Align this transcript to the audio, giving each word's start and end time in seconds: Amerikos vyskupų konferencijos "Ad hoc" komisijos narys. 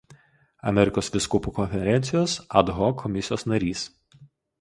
Amerikos 0.69 1.09
vyskupų 1.15 1.53
konferencijos 1.57 2.33
"Ad 2.61 2.73
hoc" 2.79 2.97
komisijos 3.03 3.45
narys. 3.53 3.85